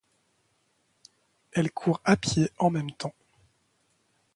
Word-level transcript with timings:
Elle 1.51 1.71
court 1.71 2.01
à 2.05 2.17
pieds 2.17 2.49
en 2.57 2.71
même 2.71 2.89
temps. 2.91 3.13